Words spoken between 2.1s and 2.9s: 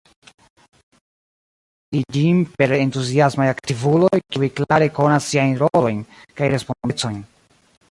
ĝin per